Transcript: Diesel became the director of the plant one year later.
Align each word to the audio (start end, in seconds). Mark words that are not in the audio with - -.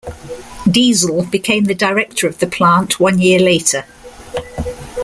Diesel 0.67 1.25
became 1.27 1.65
the 1.65 1.75
director 1.75 2.25
of 2.25 2.39
the 2.39 2.47
plant 2.47 2.99
one 2.99 3.19
year 3.19 3.37
later. 3.37 3.85